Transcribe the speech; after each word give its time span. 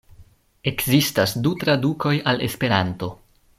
Ekzistas 0.71 1.35
du 1.47 1.53
tradukoj 1.65 2.17
al 2.33 2.43
Esperanto. 2.49 3.15